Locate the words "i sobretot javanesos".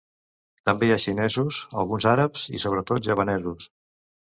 2.59-3.75